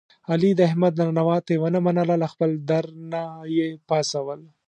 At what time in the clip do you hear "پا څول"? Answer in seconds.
3.87-4.41